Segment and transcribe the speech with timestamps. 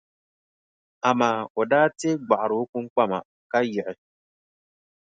[1.09, 3.17] Amaa o daa tee gbaɣiri o kpuŋkpama
[3.51, 3.95] ka yiɣi.